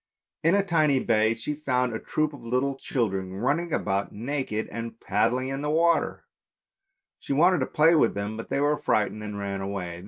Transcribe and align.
In 0.43 0.55
a 0.55 0.63
tiny 0.65 0.99
bay 0.99 1.35
she 1.35 1.53
found 1.53 1.93
a 1.93 1.99
troop 1.99 2.33
of 2.33 2.43
little 2.43 2.73
children 2.73 3.35
running 3.35 3.71
about 3.71 4.11
naked 4.11 4.67
and 4.71 4.99
paddling 4.99 5.49
in 5.49 5.61
the 5.61 5.69
water; 5.69 6.25
she 7.19 7.33
wanted 7.33 7.59
to 7.59 7.67
play 7.67 7.93
with 7.93 8.15
them, 8.15 8.35
but 8.35 8.49
they 8.49 8.59
were 8.59 8.77
frightened 8.77 9.21
and 9.23 9.37
ran 9.37 9.61
away. 9.61 9.99